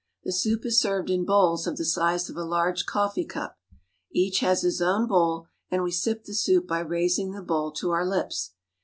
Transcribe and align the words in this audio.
The 0.23 0.31
soup 0.33 0.65
is 0.65 0.81
served 0.81 1.11
in 1.11 1.25
bowls 1.25 1.67
of 1.67 1.77
the 1.77 1.85
size 1.85 2.27
of 2.27 2.35
a 2.35 2.43
large 2.43 2.87
coffee 2.87 3.23
cup. 3.23 3.59
Each 4.11 4.39
has 4.39 4.63
his 4.63 4.81
own 4.81 5.05
bowl, 5.07 5.45
and 5.69 5.83
we 5.83 5.91
sip 5.91 6.23
the 6.23 6.33
soup 6.33 6.65
by 6.67 6.79
raising 6.79 7.33
the 7.33 7.43
bowl 7.43 7.71
to 7.73 7.91
our 7.91 8.03
lips. 8.09 8.55